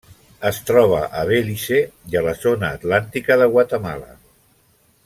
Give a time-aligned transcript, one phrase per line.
[0.49, 1.83] Es troba a Belize
[2.15, 4.13] i a la zona atlàntica de Guatemala.